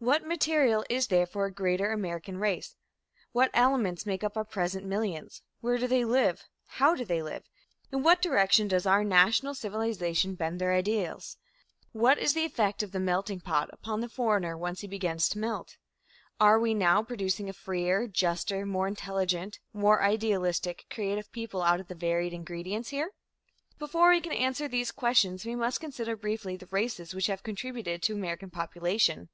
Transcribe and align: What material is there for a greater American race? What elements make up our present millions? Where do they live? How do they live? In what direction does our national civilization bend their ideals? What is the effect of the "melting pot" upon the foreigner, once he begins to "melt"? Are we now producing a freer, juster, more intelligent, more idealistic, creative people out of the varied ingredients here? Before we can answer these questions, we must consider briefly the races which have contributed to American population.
What 0.00 0.24
material 0.24 0.84
is 0.88 1.08
there 1.08 1.26
for 1.26 1.44
a 1.46 1.50
greater 1.52 1.90
American 1.90 2.38
race? 2.38 2.76
What 3.32 3.50
elements 3.52 4.06
make 4.06 4.22
up 4.22 4.36
our 4.36 4.44
present 4.44 4.86
millions? 4.86 5.42
Where 5.60 5.76
do 5.76 5.88
they 5.88 6.04
live? 6.04 6.44
How 6.66 6.94
do 6.94 7.04
they 7.04 7.20
live? 7.20 7.42
In 7.90 8.04
what 8.04 8.22
direction 8.22 8.68
does 8.68 8.86
our 8.86 9.02
national 9.02 9.56
civilization 9.56 10.36
bend 10.36 10.60
their 10.60 10.72
ideals? 10.72 11.36
What 11.90 12.16
is 12.16 12.32
the 12.32 12.44
effect 12.44 12.84
of 12.84 12.92
the 12.92 13.00
"melting 13.00 13.40
pot" 13.40 13.70
upon 13.72 14.00
the 14.00 14.08
foreigner, 14.08 14.56
once 14.56 14.82
he 14.82 14.86
begins 14.86 15.28
to 15.30 15.40
"melt"? 15.40 15.78
Are 16.38 16.60
we 16.60 16.74
now 16.74 17.02
producing 17.02 17.48
a 17.48 17.52
freer, 17.52 18.06
juster, 18.06 18.64
more 18.64 18.86
intelligent, 18.86 19.58
more 19.72 20.00
idealistic, 20.00 20.84
creative 20.90 21.32
people 21.32 21.60
out 21.60 21.80
of 21.80 21.88
the 21.88 21.96
varied 21.96 22.32
ingredients 22.32 22.90
here? 22.90 23.10
Before 23.80 24.10
we 24.10 24.20
can 24.20 24.30
answer 24.32 24.68
these 24.68 24.92
questions, 24.92 25.44
we 25.44 25.56
must 25.56 25.80
consider 25.80 26.14
briefly 26.14 26.56
the 26.56 26.66
races 26.66 27.16
which 27.16 27.26
have 27.26 27.42
contributed 27.42 28.00
to 28.04 28.12
American 28.14 28.50
population. 28.50 29.28